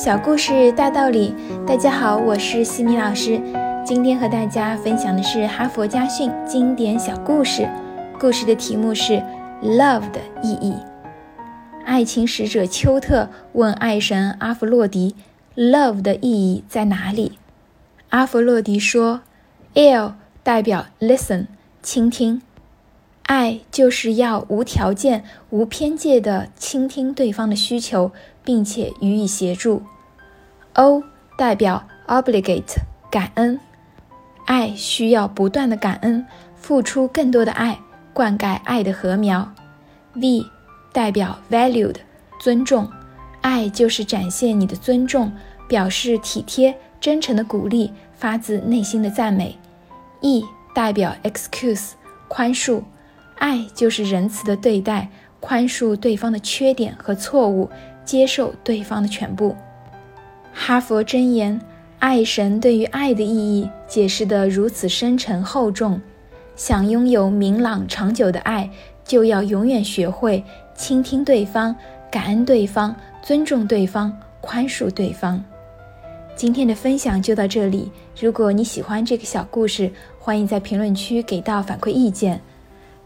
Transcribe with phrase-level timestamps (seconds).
[0.00, 1.34] 小故事大道理，
[1.66, 3.42] 大家好，我是西米老师。
[3.84, 7.68] 今天和大家分享的是哈佛家训经典小故事。
[8.16, 9.14] 故事的题目是
[9.60, 10.76] 《Love》的意义。
[11.84, 15.16] 爱情使者丘特问爱神阿弗洛狄
[15.56, 17.36] ：“Love 的意义在哪里？”
[18.10, 19.22] 阿弗洛狄说
[19.74, 21.46] ：“L 代表 Listen，
[21.82, 22.40] 倾听。
[23.28, 28.10] 爱就是要无条件、无偏见地倾听对方的需求。”
[28.48, 29.82] 并且予以协助。
[30.72, 31.02] O
[31.36, 32.78] 代表 obligate
[33.10, 33.60] 感恩，
[34.46, 37.78] 爱需要不断的感恩，付出更多的爱，
[38.14, 39.52] 灌溉爱的禾苗。
[40.14, 40.46] V
[40.94, 41.96] 代表 valued
[42.40, 42.90] 尊重，
[43.42, 45.30] 爱就是展现你的尊重，
[45.68, 49.58] 表示体贴、真诚的鼓励，发自内心的赞美。
[50.22, 50.42] E
[50.74, 51.90] 代表 excuse
[52.28, 52.82] 宽恕，
[53.38, 55.08] 爱就是仁慈的对待，
[55.40, 57.68] 宽恕对方的缺点和错误。
[58.04, 59.54] 接受对方的全部。
[60.50, 61.60] 哈佛箴言：
[61.98, 66.00] 爱神对于爱的意义解释得如此深沉厚重。
[66.56, 68.70] 想拥有明朗长久的爱，
[69.04, 70.42] 就要永远学会
[70.74, 71.76] 倾听对方、
[72.10, 74.10] 感恩对方、尊重对方、
[74.40, 75.44] 宽恕对方。
[76.34, 77.92] 今天的分享就到这里。
[78.18, 82.40] 如果你喜欢这个小故事，欢迎在评论区给到反馈意见。